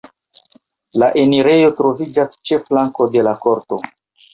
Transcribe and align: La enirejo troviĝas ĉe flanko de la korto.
La 1.03 1.11
enirejo 1.25 1.71
troviĝas 1.83 2.37
ĉe 2.43 2.63
flanko 2.67 3.13
de 3.15 3.31
la 3.33 3.41
korto. 3.49 3.85